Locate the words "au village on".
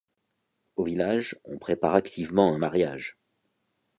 0.77-1.59